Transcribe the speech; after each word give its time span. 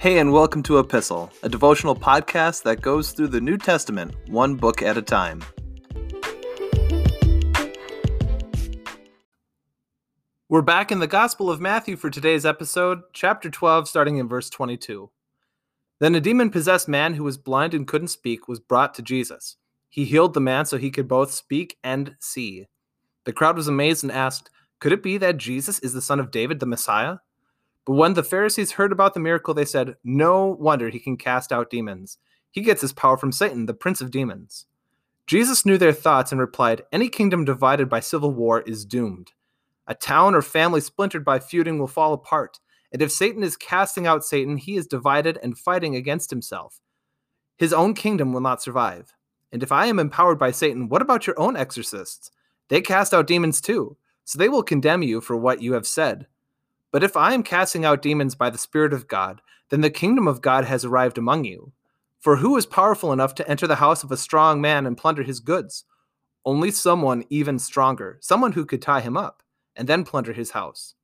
Hey, 0.00 0.16
and 0.16 0.32
welcome 0.32 0.62
to 0.62 0.78
Epistle, 0.78 1.30
a 1.42 1.48
devotional 1.50 1.94
podcast 1.94 2.62
that 2.62 2.80
goes 2.80 3.12
through 3.12 3.28
the 3.28 3.40
New 3.42 3.58
Testament 3.58 4.14
one 4.28 4.54
book 4.54 4.80
at 4.80 4.96
a 4.96 5.02
time. 5.02 5.44
We're 10.48 10.62
back 10.62 10.90
in 10.90 11.00
the 11.00 11.06
Gospel 11.06 11.50
of 11.50 11.60
Matthew 11.60 11.96
for 11.96 12.08
today's 12.08 12.46
episode, 12.46 13.00
chapter 13.12 13.50
12, 13.50 13.88
starting 13.88 14.16
in 14.16 14.26
verse 14.26 14.48
22. 14.48 15.10
Then 15.98 16.14
a 16.14 16.20
demon 16.22 16.48
possessed 16.48 16.88
man 16.88 17.12
who 17.12 17.24
was 17.24 17.36
blind 17.36 17.74
and 17.74 17.86
couldn't 17.86 18.08
speak 18.08 18.48
was 18.48 18.58
brought 18.58 18.94
to 18.94 19.02
Jesus. 19.02 19.58
He 19.90 20.06
healed 20.06 20.32
the 20.32 20.40
man 20.40 20.64
so 20.64 20.78
he 20.78 20.90
could 20.90 21.08
both 21.08 21.30
speak 21.30 21.76
and 21.84 22.16
see. 22.20 22.68
The 23.26 23.34
crowd 23.34 23.56
was 23.58 23.68
amazed 23.68 24.02
and 24.02 24.10
asked, 24.10 24.48
Could 24.80 24.92
it 24.92 25.02
be 25.02 25.18
that 25.18 25.36
Jesus 25.36 25.78
is 25.80 25.92
the 25.92 26.00
son 26.00 26.20
of 26.20 26.30
David, 26.30 26.58
the 26.58 26.64
Messiah? 26.64 27.18
But 27.84 27.94
when 27.94 28.14
the 28.14 28.22
Pharisees 28.22 28.72
heard 28.72 28.92
about 28.92 29.14
the 29.14 29.20
miracle, 29.20 29.54
they 29.54 29.64
said, 29.64 29.96
No 30.04 30.46
wonder 30.46 30.88
he 30.88 30.98
can 30.98 31.16
cast 31.16 31.52
out 31.52 31.70
demons. 31.70 32.18
He 32.50 32.62
gets 32.62 32.80
his 32.80 32.92
power 32.92 33.16
from 33.16 33.32
Satan, 33.32 33.66
the 33.66 33.74
prince 33.74 34.00
of 34.00 34.10
demons. 34.10 34.66
Jesus 35.26 35.64
knew 35.64 35.78
their 35.78 35.92
thoughts 35.92 36.32
and 36.32 36.40
replied, 36.40 36.82
Any 36.92 37.08
kingdom 37.08 37.44
divided 37.44 37.88
by 37.88 38.00
civil 38.00 38.32
war 38.32 38.62
is 38.62 38.84
doomed. 38.84 39.32
A 39.86 39.94
town 39.94 40.34
or 40.34 40.42
family 40.42 40.80
splintered 40.80 41.24
by 41.24 41.38
feuding 41.38 41.78
will 41.78 41.86
fall 41.86 42.12
apart. 42.12 42.60
And 42.92 43.00
if 43.00 43.12
Satan 43.12 43.42
is 43.42 43.56
casting 43.56 44.06
out 44.06 44.24
Satan, 44.24 44.56
he 44.56 44.76
is 44.76 44.86
divided 44.86 45.38
and 45.42 45.56
fighting 45.56 45.94
against 45.94 46.30
himself. 46.30 46.80
His 47.56 47.72
own 47.72 47.94
kingdom 47.94 48.32
will 48.32 48.40
not 48.40 48.62
survive. 48.62 49.14
And 49.52 49.62
if 49.62 49.72
I 49.72 49.86
am 49.86 49.98
empowered 49.98 50.38
by 50.38 50.50
Satan, 50.50 50.88
what 50.88 51.02
about 51.02 51.26
your 51.26 51.38
own 51.38 51.56
exorcists? 51.56 52.30
They 52.68 52.80
cast 52.80 53.12
out 53.12 53.26
demons 53.26 53.60
too, 53.60 53.96
so 54.24 54.38
they 54.38 54.48
will 54.48 54.62
condemn 54.62 55.02
you 55.02 55.20
for 55.20 55.36
what 55.36 55.60
you 55.60 55.72
have 55.74 55.86
said. 55.86 56.26
But 56.92 57.04
if 57.04 57.16
I 57.16 57.34
am 57.34 57.42
casting 57.42 57.84
out 57.84 58.02
demons 58.02 58.34
by 58.34 58.50
the 58.50 58.58
Spirit 58.58 58.92
of 58.92 59.08
God, 59.08 59.40
then 59.70 59.80
the 59.80 59.90
kingdom 59.90 60.26
of 60.26 60.42
God 60.42 60.64
has 60.64 60.84
arrived 60.84 61.18
among 61.18 61.44
you. 61.44 61.72
For 62.18 62.36
who 62.36 62.56
is 62.56 62.66
powerful 62.66 63.12
enough 63.12 63.34
to 63.36 63.48
enter 63.48 63.66
the 63.66 63.76
house 63.76 64.02
of 64.02 64.12
a 64.12 64.16
strong 64.16 64.60
man 64.60 64.86
and 64.86 64.96
plunder 64.96 65.22
his 65.22 65.40
goods? 65.40 65.84
Only 66.44 66.70
someone 66.70 67.24
even 67.30 67.58
stronger, 67.58 68.18
someone 68.20 68.52
who 68.52 68.66
could 68.66 68.82
tie 68.82 69.00
him 69.00 69.16
up 69.16 69.42
and 69.76 69.88
then 69.88 70.04
plunder 70.04 70.32
his 70.32 70.50
house. 70.50 70.94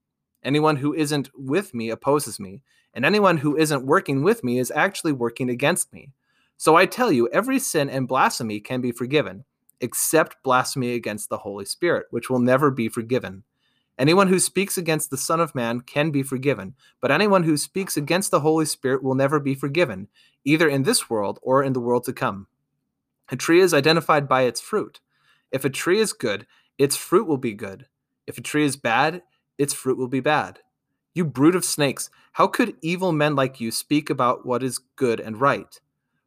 Anyone 0.43 0.77
who 0.77 0.95
isn't 0.95 1.31
with 1.35 1.75
me 1.75 1.91
opposes 1.91 2.39
me, 2.39 2.63
and 2.95 3.05
anyone 3.05 3.39
who 3.39 3.57
isn't 3.57 3.87
working 3.87 4.23
with 4.23 4.45
me 4.45 4.59
is 4.59 4.73
actually 4.75 5.13
working 5.13 5.51
against 5.51 5.93
me. 5.93 6.13
So 6.57 6.77
I 6.77 6.87
tell 6.87 7.13
you, 7.13 7.29
every 7.29 7.59
sin 7.59 7.91
and 7.91 8.09
blasphemy 8.09 8.61
can 8.61 8.81
be 8.81 8.93
forgiven, 8.93 9.45
except 9.81 10.43
blasphemy 10.43 10.95
against 10.95 11.29
the 11.29 11.39
Holy 11.39 11.65
Spirit, 11.65 12.07
which 12.11 12.31
will 12.31 12.39
never 12.39 12.71
be 12.71 12.89
forgiven. 12.89 13.45
Anyone 13.99 14.29
who 14.29 14.39
speaks 14.39 14.77
against 14.77 15.11
the 15.11 15.17
Son 15.17 15.41
of 15.41 15.55
Man 15.55 15.81
can 15.81 16.11
be 16.11 16.23
forgiven, 16.23 16.75
but 17.01 17.11
anyone 17.11 17.45
who 17.45 17.57
speaks 17.57 17.97
against 17.97 18.31
the 18.31 18.41
Holy 18.41 18.67
Spirit 18.67 19.03
will 19.03 19.15
never 19.15 19.41
be 19.41 19.55
forgiven, 19.55 20.09
either 20.45 20.69
in 20.69 20.83
this 20.83 21.09
world 21.09 21.39
or 21.43 21.63
in 21.63 21.73
the 21.73 21.81
world 21.81 22.05
to 22.05 22.13
come. 22.13 22.47
A 23.31 23.37
tree 23.37 23.61
is 23.61 23.73
identified 23.73 24.29
by 24.29 24.43
its 24.43 24.61
fruit. 24.61 25.01
If 25.51 25.65
a 25.65 25.71
tree 25.71 25.99
is 25.99 26.13
good, 26.13 26.47
its 26.79 26.97
fruit 26.97 27.27
will 27.27 27.39
be 27.39 27.55
good. 27.55 27.87
If 28.27 28.37
a 28.37 28.43
tree 28.43 28.65
is 28.65 28.77
bad, 28.77 29.23
its 29.57 29.73
fruit 29.73 29.97
will 29.97 30.09
be 30.09 30.21
bad. 30.21 30.61
You 31.15 31.25
brood 31.25 31.55
of 31.55 31.65
snakes, 31.65 32.11
how 32.33 32.47
could 32.47 32.77
evil 32.83 33.13
men 33.13 33.35
like 33.35 33.61
you 33.61 33.71
speak 33.71 34.11
about 34.11 34.45
what 34.45 34.63
is 34.63 34.79
good 34.97 35.19
and 35.19 35.41
right? 35.41 35.81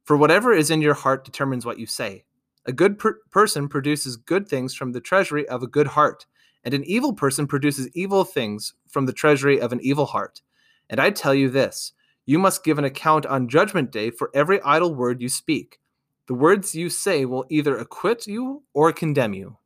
For 0.03 0.17
whatever 0.17 0.51
is 0.51 0.71
in 0.71 0.81
your 0.81 0.95
heart 0.95 1.23
determines 1.23 1.67
what 1.67 1.77
you 1.77 1.85
say. 1.85 2.23
A 2.65 2.71
good 2.71 2.97
per- 2.97 3.19
person 3.29 3.69
produces 3.69 4.17
good 4.17 4.47
things 4.47 4.73
from 4.73 4.91
the 4.91 4.99
treasury 4.99 5.47
of 5.47 5.61
a 5.61 5.67
good 5.67 5.87
heart, 5.87 6.25
and 6.63 6.73
an 6.73 6.83
evil 6.85 7.13
person 7.13 7.47
produces 7.47 7.89
evil 7.93 8.23
things 8.23 8.73
from 8.87 9.05
the 9.05 9.13
treasury 9.13 9.59
of 9.59 9.71
an 9.71 9.79
evil 9.81 10.05
heart. 10.05 10.41
And 10.89 10.99
I 10.99 11.09
tell 11.09 11.33
you 11.33 11.49
this 11.49 11.93
you 12.25 12.37
must 12.37 12.63
give 12.63 12.77
an 12.77 12.85
account 12.85 13.25
on 13.25 13.49
Judgment 13.49 13.91
Day 13.91 14.11
for 14.11 14.29
every 14.33 14.61
idle 14.61 14.93
word 14.93 15.21
you 15.21 15.29
speak. 15.29 15.79
The 16.27 16.35
words 16.35 16.75
you 16.75 16.89
say 16.89 17.25
will 17.25 17.45
either 17.49 17.75
acquit 17.75 18.27
you 18.27 18.61
or 18.73 18.91
condemn 18.91 19.33
you. 19.33 19.57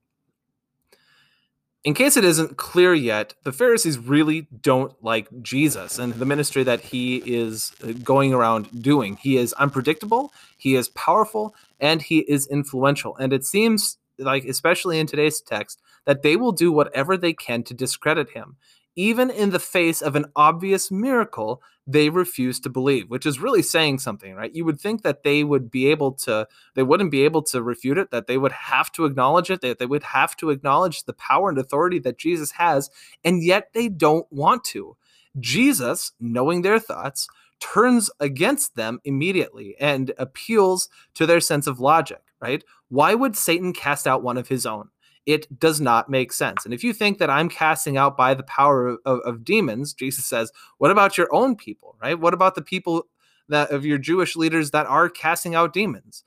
In 1.83 1.93
case 1.93 2.15
it 2.15 2.23
isn't 2.23 2.55
clear 2.55 2.93
yet, 2.93 3.33
the 3.43 3.51
Pharisees 3.51 3.99
really 3.99 4.47
don't 4.61 4.93
like 5.03 5.27
Jesus 5.41 5.99
and 5.99 6.13
the 6.13 6.25
ministry 6.25 6.63
that 6.63 6.79
he 6.79 7.17
is 7.17 7.73
uh, 7.83 7.91
going 8.01 8.33
around 8.33 8.81
doing. 8.81 9.17
He 9.17 9.35
is 9.35 9.51
unpredictable, 9.53 10.31
he 10.55 10.75
is 10.75 10.87
powerful, 10.87 11.53
and 11.81 12.01
he 12.01 12.19
is 12.19 12.47
influential. 12.47 13.17
And 13.17 13.33
it 13.33 13.43
seems 13.43 13.97
like, 14.17 14.45
especially 14.45 14.99
in 14.99 15.07
today's 15.07 15.41
text, 15.41 15.81
that 16.05 16.21
they 16.21 16.35
will 16.35 16.51
do 16.51 16.71
whatever 16.71 17.17
they 17.17 17.33
can 17.33 17.63
to 17.63 17.73
discredit 17.73 18.31
him 18.31 18.57
even 18.95 19.29
in 19.29 19.49
the 19.49 19.59
face 19.59 20.01
of 20.01 20.15
an 20.15 20.25
obvious 20.35 20.91
miracle, 20.91 21.61
they 21.85 22.09
refuse 22.09 22.59
to 22.61 22.69
believe, 22.69 23.09
which 23.09 23.25
is 23.25 23.39
really 23.39 23.61
saying 23.61 23.99
something, 23.99 24.35
right? 24.35 24.53
You 24.53 24.65
would 24.65 24.79
think 24.79 25.01
that 25.01 25.23
they 25.23 25.43
would 25.43 25.69
be 25.69 25.87
able 25.87 26.13
to, 26.13 26.47
they 26.75 26.83
wouldn't 26.83 27.11
be 27.11 27.23
able 27.23 27.41
to 27.43 27.61
refute 27.61 27.97
it, 27.97 28.11
that 28.11 28.27
they 28.27 28.37
would 28.37 28.51
have 28.51 28.91
to 28.93 29.05
acknowledge 29.05 29.49
it, 29.49 29.61
that 29.61 29.79
they 29.79 29.85
would 29.85 30.03
have 30.03 30.35
to 30.37 30.49
acknowledge 30.49 31.03
the 31.03 31.13
power 31.13 31.49
and 31.49 31.57
authority 31.57 31.99
that 31.99 32.17
Jesus 32.17 32.51
has, 32.51 32.89
and 33.23 33.43
yet 33.43 33.69
they 33.73 33.89
don't 33.89 34.31
want 34.31 34.63
to. 34.65 34.95
Jesus, 35.39 36.11
knowing 36.19 36.61
their 36.61 36.79
thoughts, 36.79 37.27
turns 37.59 38.09
against 38.19 38.75
them 38.75 38.99
immediately 39.03 39.75
and 39.79 40.11
appeals 40.17 40.89
to 41.15 41.25
their 41.25 41.39
sense 41.39 41.65
of 41.65 41.79
logic, 41.79 42.21
right? 42.39 42.63
Why 42.89 43.15
would 43.15 43.35
Satan 43.35 43.73
cast 43.73 44.05
out 44.05 44.21
one 44.21 44.37
of 44.37 44.49
his 44.49 44.65
own? 44.65 44.89
It 45.25 45.59
does 45.59 45.79
not 45.79 46.09
make 46.09 46.33
sense. 46.33 46.65
And 46.65 46.73
if 46.73 46.83
you 46.83 46.93
think 46.93 47.17
that 47.17 47.29
I'm 47.29 47.49
casting 47.49 47.97
out 47.97 48.17
by 48.17 48.33
the 48.33 48.43
power 48.43 48.97
of, 49.05 49.19
of, 49.21 49.43
demons, 49.43 49.93
Jesus 49.93 50.25
says, 50.25 50.51
what 50.77 50.91
about 50.91 51.17
your 51.17 51.33
own 51.33 51.55
people, 51.55 51.95
right? 52.01 52.19
What 52.19 52.33
about 52.33 52.55
the 52.55 52.61
people 52.61 53.07
that 53.49 53.71
of 53.71 53.85
your 53.85 53.97
Jewish 53.97 54.35
leaders 54.35 54.71
that 54.71 54.85
are 54.85 55.09
casting 55.09 55.55
out 55.55 55.73
demons? 55.73 56.23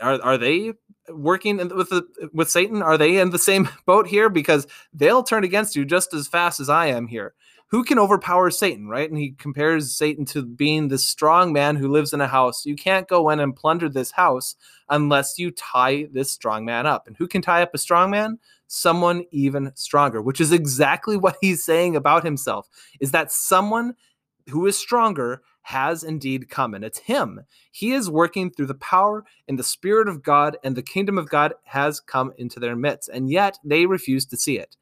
Are, 0.00 0.20
are 0.22 0.38
they 0.38 0.74
working 1.08 1.56
with 1.56 1.90
the, 1.90 2.06
with 2.32 2.50
Satan? 2.50 2.82
Are 2.82 2.96
they 2.96 3.18
in 3.18 3.30
the 3.30 3.38
same 3.38 3.68
boat 3.86 4.06
here? 4.06 4.28
Because 4.28 4.66
they'll 4.92 5.22
turn 5.22 5.44
against 5.44 5.74
you 5.76 5.84
just 5.84 6.14
as 6.14 6.28
fast 6.28 6.60
as 6.60 6.68
I 6.68 6.86
am 6.86 7.06
here 7.06 7.34
who 7.70 7.84
can 7.84 7.98
overpower 7.98 8.50
Satan, 8.50 8.88
right? 8.88 9.08
And 9.08 9.18
he 9.18 9.32
compares 9.32 9.92
Satan 9.92 10.24
to 10.26 10.42
being 10.42 10.88
this 10.88 11.04
strong 11.04 11.52
man 11.52 11.76
who 11.76 11.88
lives 11.88 12.12
in 12.14 12.20
a 12.20 12.28
house. 12.28 12.64
You 12.64 12.76
can't 12.76 13.06
go 13.06 13.28
in 13.28 13.40
and 13.40 13.54
plunder 13.54 13.88
this 13.90 14.10
house 14.10 14.56
unless 14.88 15.38
you 15.38 15.50
tie 15.50 16.08
this 16.10 16.30
strong 16.30 16.64
man 16.64 16.86
up. 16.86 17.06
And 17.06 17.16
who 17.16 17.28
can 17.28 17.42
tie 17.42 17.62
up 17.62 17.74
a 17.74 17.78
strong 17.78 18.10
man? 18.10 18.38
Someone 18.68 19.24
even 19.32 19.72
stronger, 19.74 20.22
which 20.22 20.40
is 20.40 20.50
exactly 20.50 21.16
what 21.18 21.36
he's 21.40 21.62
saying 21.62 21.94
about 21.94 22.24
himself, 22.24 22.68
is 23.00 23.10
that 23.10 23.30
someone 23.30 23.94
who 24.48 24.66
is 24.66 24.78
stronger 24.78 25.42
has 25.60 26.02
indeed 26.02 26.48
come, 26.48 26.72
and 26.72 26.82
it's 26.82 27.00
him. 27.00 27.40
He 27.70 27.92
is 27.92 28.08
working 28.08 28.50
through 28.50 28.66
the 28.66 28.74
power 28.74 29.26
and 29.46 29.58
the 29.58 29.62
Spirit 29.62 30.08
of 30.08 30.22
God, 30.22 30.56
and 30.64 30.74
the 30.74 30.82
kingdom 30.82 31.18
of 31.18 31.28
God 31.28 31.52
has 31.64 32.00
come 32.00 32.32
into 32.38 32.58
their 32.58 32.74
midst, 32.74 33.10
and 33.10 33.28
yet 33.28 33.58
they 33.62 33.84
refuse 33.84 34.24
to 34.26 34.38
see 34.38 34.58
it. 34.58 34.78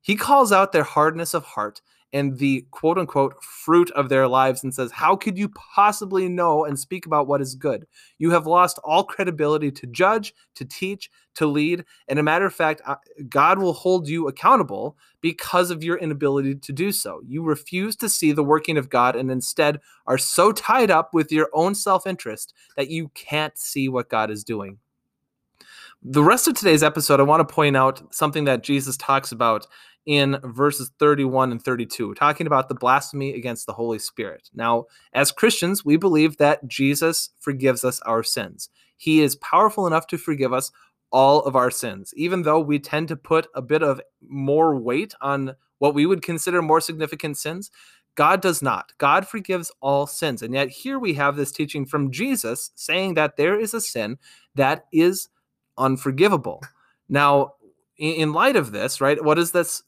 He 0.00 0.16
calls 0.16 0.50
out 0.50 0.72
their 0.72 0.82
hardness 0.82 1.32
of 1.32 1.44
heart 1.44 1.80
and 2.12 2.38
the 2.38 2.64
quote 2.70 2.98
unquote 2.98 3.42
fruit 3.42 3.90
of 3.92 4.08
their 4.08 4.28
lives 4.28 4.62
and 4.62 4.72
says, 4.72 4.92
How 4.92 5.16
could 5.16 5.36
you 5.36 5.48
possibly 5.48 6.28
know 6.28 6.64
and 6.64 6.78
speak 6.78 7.06
about 7.06 7.26
what 7.26 7.40
is 7.40 7.54
good? 7.54 7.86
You 8.18 8.30
have 8.30 8.46
lost 8.46 8.78
all 8.84 9.04
credibility 9.04 9.70
to 9.72 9.86
judge, 9.86 10.34
to 10.54 10.64
teach, 10.64 11.10
to 11.34 11.46
lead. 11.46 11.84
And 12.08 12.18
a 12.18 12.22
matter 12.22 12.46
of 12.46 12.54
fact, 12.54 12.80
uh, 12.86 12.96
God 13.28 13.58
will 13.58 13.72
hold 13.72 14.08
you 14.08 14.28
accountable 14.28 14.96
because 15.20 15.70
of 15.70 15.84
your 15.84 15.98
inability 15.98 16.54
to 16.54 16.72
do 16.72 16.92
so. 16.92 17.20
You 17.26 17.42
refuse 17.42 17.96
to 17.96 18.08
see 18.08 18.32
the 18.32 18.44
working 18.44 18.78
of 18.78 18.88
God 18.88 19.16
and 19.16 19.30
instead 19.30 19.80
are 20.06 20.18
so 20.18 20.52
tied 20.52 20.90
up 20.90 21.12
with 21.12 21.32
your 21.32 21.48
own 21.52 21.74
self 21.74 22.06
interest 22.06 22.54
that 22.76 22.88
you 22.88 23.08
can't 23.14 23.58
see 23.58 23.88
what 23.88 24.08
God 24.08 24.30
is 24.30 24.44
doing. 24.44 24.78
The 26.02 26.22
rest 26.22 26.46
of 26.46 26.54
today's 26.54 26.82
episode, 26.82 27.20
I 27.20 27.24
want 27.24 27.46
to 27.46 27.54
point 27.54 27.76
out 27.76 28.14
something 28.14 28.44
that 28.44 28.62
Jesus 28.62 28.96
talks 28.96 29.32
about 29.32 29.66
in 30.06 30.38
verses 30.44 30.90
31 30.98 31.50
and 31.50 31.62
32, 31.62 32.14
talking 32.14 32.46
about 32.46 32.68
the 32.68 32.74
blasphemy 32.74 33.34
against 33.34 33.66
the 33.66 33.72
Holy 33.72 33.98
Spirit. 33.98 34.48
Now, 34.54 34.86
as 35.12 35.32
Christians, 35.32 35.84
we 35.84 35.96
believe 35.96 36.36
that 36.36 36.66
Jesus 36.66 37.30
forgives 37.40 37.84
us 37.84 38.00
our 38.02 38.22
sins. 38.22 38.70
He 38.96 39.20
is 39.20 39.36
powerful 39.36 39.86
enough 39.86 40.06
to 40.08 40.18
forgive 40.18 40.52
us 40.52 40.70
all 41.10 41.42
of 41.42 41.56
our 41.56 41.70
sins, 41.70 42.12
even 42.16 42.42
though 42.42 42.60
we 42.60 42.78
tend 42.78 43.08
to 43.08 43.16
put 43.16 43.48
a 43.54 43.62
bit 43.62 43.82
of 43.82 44.00
more 44.28 44.76
weight 44.76 45.14
on 45.20 45.54
what 45.78 45.94
we 45.94 46.06
would 46.06 46.22
consider 46.22 46.62
more 46.62 46.80
significant 46.80 47.36
sins. 47.36 47.70
God 48.14 48.40
does 48.40 48.62
not. 48.62 48.92
God 48.98 49.28
forgives 49.28 49.70
all 49.80 50.06
sins. 50.06 50.40
And 50.40 50.54
yet, 50.54 50.68
here 50.70 50.98
we 50.98 51.14
have 51.14 51.36
this 51.36 51.52
teaching 51.52 51.84
from 51.84 52.10
Jesus 52.10 52.70
saying 52.74 53.14
that 53.14 53.36
there 53.36 53.58
is 53.58 53.74
a 53.74 53.80
sin 53.80 54.18
that 54.54 54.86
is 54.92 55.28
unforgivable. 55.76 56.62
Now, 57.08 57.52
in 57.98 58.32
light 58.32 58.56
of 58.56 58.72
this, 58.72 59.00
right, 59.00 59.22
what 59.22 59.38
is 59.38 59.52
this 59.52 59.82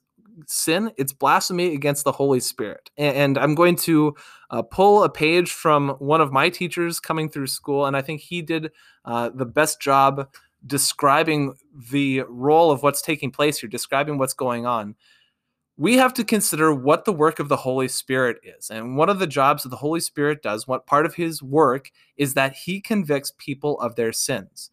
sin, 0.46 0.92
it's 0.96 1.12
blasphemy 1.12 1.74
against 1.74 2.04
the 2.04 2.12
Holy 2.12 2.40
Spirit. 2.40 2.90
And, 2.96 3.38
I'm 3.38 3.54
going 3.54 3.76
to 3.76 4.14
uh, 4.50 4.62
pull 4.62 5.04
a 5.04 5.08
page 5.08 5.50
from 5.50 5.90
one 5.98 6.20
of 6.20 6.32
my 6.32 6.48
teachers 6.48 7.00
coming 7.00 7.28
through 7.28 7.48
school, 7.48 7.86
and 7.86 7.96
I 7.96 8.02
think 8.02 8.20
he 8.20 8.42
did 8.42 8.70
uh, 9.04 9.30
the 9.34 9.46
best 9.46 9.80
job 9.80 10.28
describing 10.66 11.54
the 11.90 12.22
role 12.28 12.70
of 12.70 12.82
what's 12.82 13.00
taking 13.02 13.30
place 13.30 13.58
here, 13.58 13.68
describing 13.68 14.18
what's 14.18 14.34
going 14.34 14.66
on. 14.66 14.96
we 15.78 15.96
have 15.96 16.12
to 16.12 16.24
consider 16.24 16.74
what 16.74 17.04
the 17.04 17.12
work 17.12 17.38
of 17.38 17.48
the 17.48 17.56
Holy 17.56 17.86
Spirit 17.86 18.38
is. 18.42 18.68
And 18.68 18.96
one 18.96 19.08
of 19.08 19.20
the 19.20 19.28
jobs 19.28 19.62
that 19.62 19.68
the 19.68 19.76
Holy 19.76 20.00
Spirit 20.00 20.42
does, 20.42 20.66
what 20.66 20.86
part 20.86 21.06
of 21.06 21.14
his 21.14 21.40
work 21.40 21.92
is 22.16 22.34
that 22.34 22.52
he 22.52 22.80
convicts 22.80 23.32
people 23.38 23.80
of 23.80 23.94
their 23.94 24.12
sins. 24.12 24.70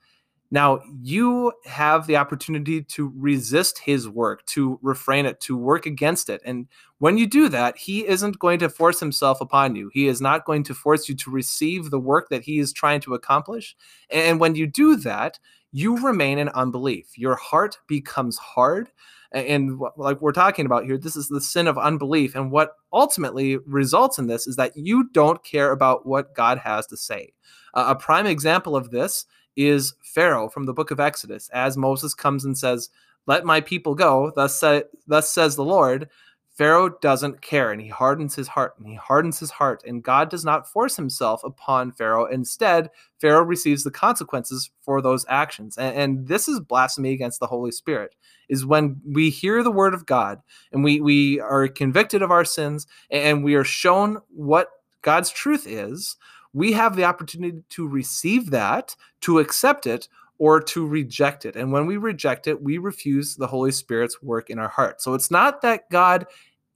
Now, 0.51 0.81
you 1.01 1.51
have 1.65 2.06
the 2.07 2.18
opportunity 2.18 2.83
to 2.83 3.12
resist 3.15 3.80
his 3.80 4.07
work, 4.07 4.45
to 4.47 4.80
refrain 4.81 5.25
it, 5.25 5.39
to 5.42 5.57
work 5.57 5.86
against 5.86 6.30
it. 6.30 6.42
And 6.45 6.68
when 7.00 7.18
you 7.18 7.25
do 7.25 7.50
that, 7.50 7.77
he 7.77 8.07
isn't 8.07 8.39
going 8.39 8.59
to 8.59 8.69
force 8.69 9.00
himself 9.00 9.42
upon 9.42 9.75
you. 9.75 9.89
He 9.94 10.07
is 10.07 10.21
not 10.21 10.45
going 10.45 10.63
to 10.63 10.74
force 10.74 11.09
you 11.09 11.15
to 11.15 11.31
receive 11.31 11.89
the 11.89 12.00
work 12.00 12.30
that 12.30 12.44
he 12.44 12.59
is 12.59 12.71
trying 12.71 13.01
to 13.01 13.15
accomplish. 13.15 13.75
And 14.09 14.39
when 14.39 14.56
you 14.56 14.68
do 14.68 14.95
that, 14.97 15.39
you 15.71 15.97
remain 15.97 16.38
in 16.38 16.50
unbelief. 16.50 17.18
Your 17.18 17.36
heart 17.36 17.80
becomes 17.88 18.38
hard. 18.38 18.91
And 19.31 19.81
like 19.98 20.21
we're 20.21 20.31
talking 20.31 20.65
about 20.65 20.86
here, 20.86 20.98
this 20.98 21.18
is 21.18 21.27
the 21.27 21.41
sin 21.41 21.68
of 21.68 21.77
unbelief. 21.77 22.36
And 22.36 22.50
what 22.50 22.71
ultimately 22.94 23.57
results 23.65 24.18
in 24.18 24.27
this 24.27 24.48
is 24.48 24.56
that 24.56 24.77
you 24.77 25.09
don't 25.12 25.44
care 25.44 25.71
about 25.71 26.06
what 26.06 26.33
God 26.33 26.59
has 26.59 26.88
to 26.88 26.98
say. 26.98 27.33
Uh, 27.74 27.86
a 27.89 27.95
prime 27.95 28.25
example 28.25 28.77
of 28.77 28.91
this 28.91 29.25
is 29.55 29.93
Pharaoh 30.03 30.49
from 30.49 30.65
the 30.65 30.73
book 30.73 30.91
of 30.91 30.99
Exodus, 30.99 31.49
as 31.49 31.77
Moses 31.77 32.13
comes 32.13 32.45
and 32.45 32.57
says, 32.57 32.89
Let 33.25 33.45
my 33.45 33.61
people 33.61 33.95
go, 33.95 34.31
thus, 34.35 34.59
say, 34.59 34.83
thus 35.07 35.29
says 35.29 35.55
the 35.55 35.63
Lord. 35.63 36.09
Pharaoh 36.55 36.87
doesn't 37.01 37.41
care 37.41 37.73
and 37.73 37.81
he 37.81 37.89
hardens 37.89 38.33
his 38.33 38.47
heart 38.47 38.75
and 38.77 38.87
he 38.87 38.95
hardens 38.95 39.37
his 39.37 39.51
heart. 39.51 39.83
And 39.85 40.01
God 40.01 40.29
does 40.29 40.45
not 40.45 40.71
force 40.71 40.95
himself 40.95 41.43
upon 41.43 41.91
Pharaoh. 41.91 42.27
Instead, 42.27 42.89
Pharaoh 43.19 43.43
receives 43.43 43.83
the 43.83 43.91
consequences 43.91 44.69
for 44.81 45.01
those 45.01 45.25
actions. 45.27 45.77
And, 45.77 45.97
and, 45.97 46.27
this 46.27 46.47
is 46.47 46.61
blasphemy 46.61 47.11
against 47.11 47.41
the 47.41 47.47
Holy 47.47 47.71
Spirit, 47.71 48.15
is 48.47 48.65
when 48.65 49.01
we 49.05 49.29
hear 49.29 49.63
the 49.63 49.71
word 49.71 49.93
of 49.93 50.05
God 50.05 50.41
and 50.71 50.81
we, 50.81 51.01
we 51.01 51.41
are 51.41 51.67
convicted 51.67 52.21
of 52.21 52.31
our 52.31 52.45
sins 52.45 52.87
and 53.11 53.43
we 53.43 53.55
are 53.55 53.65
shown 53.65 54.19
what 54.29 54.69
God's 55.01 55.29
truth 55.29 55.67
is, 55.67 56.15
we 56.55 56.71
have 56.71 56.95
the 56.95 57.03
opportunity 57.03 57.61
to 57.69 57.87
receive 57.87 58.49
that, 58.51 58.95
to 59.21 59.39
accept 59.39 59.85
it, 59.85 60.07
or 60.37 60.61
to 60.61 60.87
reject 60.87 61.45
it. 61.45 61.55
And 61.55 61.71
when 61.71 61.85
we 61.85 61.97
reject 61.97 62.47
it, 62.47 62.61
we 62.61 62.77
refuse 62.77 63.35
the 63.35 63.47
Holy 63.47 63.71
Spirit's 63.71 64.23
work 64.23 64.49
in 64.49 64.57
our 64.57 64.69
heart. 64.69 65.01
So 65.01 65.13
it's 65.13 65.29
not 65.29 65.61
that 65.61 65.89
God 65.89 66.25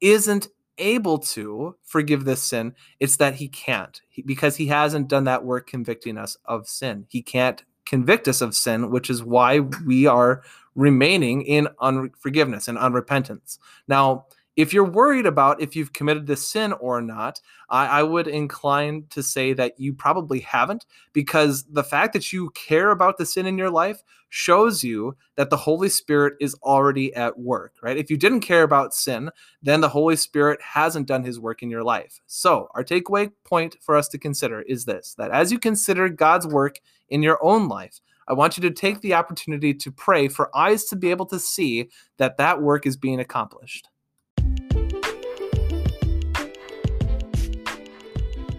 isn't 0.01 0.49
able 0.77 1.17
to 1.17 1.75
forgive 1.83 2.25
this 2.25 2.41
sin, 2.41 2.73
it's 2.99 3.17
that 3.17 3.35
he 3.35 3.47
can't 3.49 4.01
because 4.25 4.55
he 4.55 4.67
hasn't 4.67 5.09
done 5.09 5.25
that 5.25 5.43
work 5.43 5.67
convicting 5.67 6.17
us 6.17 6.37
of 6.45 6.67
sin. 6.67 7.05
He 7.09 7.21
can't 7.21 7.63
convict 7.85 8.27
us 8.27 8.41
of 8.41 8.55
sin, 8.55 8.91
which 8.91 9.09
is 9.09 9.23
why 9.23 9.59
we 9.85 10.05
are 10.05 10.43
remaining 10.75 11.41
in 11.41 11.67
unforgiveness 11.81 12.67
and 12.67 12.77
unrepentance. 12.77 13.57
Now, 13.87 14.25
if 14.55 14.73
you're 14.73 14.83
worried 14.83 15.25
about 15.25 15.61
if 15.61 15.75
you've 15.75 15.93
committed 15.93 16.27
this 16.27 16.47
sin 16.47 16.73
or 16.73 17.01
not, 17.01 17.39
I, 17.69 17.87
I, 17.87 18.03
would 18.03 18.27
incline 18.27 19.05
to 19.11 19.23
say 19.23 19.53
that 19.53 19.79
you 19.79 19.93
probably 19.93 20.39
haven't, 20.39 20.85
because 21.13 21.63
the 21.65 21.83
fact 21.83 22.13
that 22.13 22.33
you 22.33 22.49
care 22.51 22.91
about 22.91 23.17
the 23.17 23.25
sin 23.25 23.45
in 23.45 23.57
your 23.57 23.69
life 23.69 24.03
shows 24.29 24.83
you 24.83 25.15
that 25.35 25.49
the 25.49 25.57
Holy 25.57 25.89
Spirit 25.89 26.35
is 26.39 26.55
already 26.63 27.13
at 27.15 27.37
work, 27.39 27.73
right? 27.81 27.97
If 27.97 28.11
you 28.11 28.17
didn't 28.17 28.41
care 28.41 28.63
about 28.63 28.93
sin, 28.93 29.31
then 29.61 29.81
the 29.81 29.89
Holy 29.89 30.15
Spirit 30.15 30.61
hasn't 30.61 31.07
done 31.07 31.23
his 31.23 31.39
work 31.39 31.63
in 31.63 31.69
your 31.69 31.83
life. 31.83 32.19
So, 32.27 32.67
our 32.75 32.83
takeaway 32.83 33.31
point 33.43 33.77
for 33.81 33.95
us 33.95 34.07
to 34.09 34.17
consider 34.17 34.61
is 34.61 34.85
this 34.85 35.15
that 35.17 35.31
as 35.31 35.51
you 35.51 35.59
consider 35.59 36.09
God's 36.09 36.47
work 36.47 36.79
in 37.09 37.23
your 37.23 37.43
own 37.43 37.67
life, 37.67 37.99
I 38.27 38.33
want 38.33 38.57
you 38.57 38.61
to 38.61 38.71
take 38.71 39.01
the 39.01 39.15
opportunity 39.15 39.73
to 39.73 39.91
pray 39.91 40.27
for 40.27 40.55
eyes 40.55 40.85
to 40.85 40.95
be 40.95 41.09
able 41.09 41.25
to 41.27 41.39
see 41.39 41.89
that 42.17 42.37
that 42.37 42.61
work 42.61 42.85
is 42.85 42.95
being 42.95 43.19
accomplished. 43.19 43.89